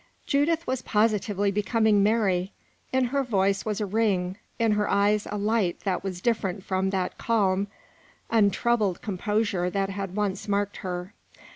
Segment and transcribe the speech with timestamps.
[0.25, 2.51] Judith was positively becoming merry.
[2.91, 6.89] In her voice was a ring, in her eyes a light that was different from
[6.89, 7.67] that calm,
[8.31, 11.13] untroubled composure that had once marked her.